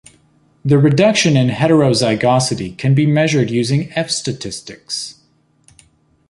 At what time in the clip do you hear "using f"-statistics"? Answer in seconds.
3.51-5.17